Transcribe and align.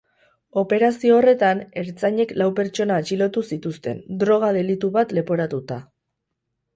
Operazio 0.59 1.17
horretan, 1.17 1.59
ertzainek 1.81 2.33
lau 2.41 2.47
pertsona 2.59 2.97
atxilotu 3.01 3.43
zituzten, 3.57 3.99
droga 4.23 4.49
delitu 4.57 4.91
bat 4.97 5.13
leporatuta. 5.19 5.79